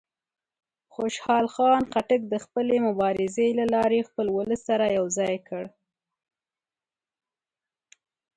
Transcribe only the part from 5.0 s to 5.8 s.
ځای کړ.